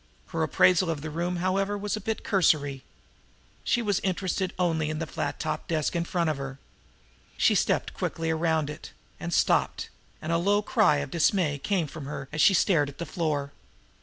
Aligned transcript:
Her 0.29 0.41
appraisal 0.41 0.89
of 0.89 1.01
the 1.01 1.11
room, 1.11 1.35
however, 1.35 1.77
was 1.77 1.95
but 1.99 2.23
cursory. 2.23 2.81
She 3.63 3.83
was 3.83 3.99
interested 3.99 4.51
only 4.57 4.89
in 4.89 4.97
the 4.97 5.05
flat 5.05 5.39
topped 5.39 5.67
desk 5.67 5.95
in 5.95 6.05
front 6.05 6.27
of 6.27 6.37
her. 6.37 6.57
She 7.37 7.53
stepped 7.53 7.93
quickly 7.93 8.31
around 8.31 8.71
it 8.71 8.93
and 9.19 9.31
stopped 9.31 9.89
and 10.19 10.31
a 10.31 10.39
low 10.39 10.63
cry 10.63 10.97
of 11.05 11.11
dismay 11.11 11.59
came 11.59 11.85
from 11.85 12.05
her 12.05 12.27
as 12.31 12.41
she 12.41 12.55
stared 12.55 12.89
at 12.89 12.97
the 12.97 13.05
floor. 13.05 13.51